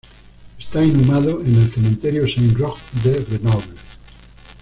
[0.57, 3.75] Está inhumado en el cementerio Saint-Roch de Grenoble.